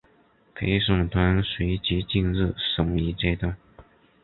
[0.55, 3.55] 陪审团随即进入审议阶段。